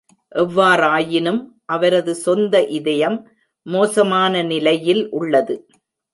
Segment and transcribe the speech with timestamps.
[0.35, 1.37] எவ்வாறாயினும்,
[1.65, 3.17] அவரது சொந்த இதயம்
[3.65, 5.57] மோசமான நிலையில் உள்ளது.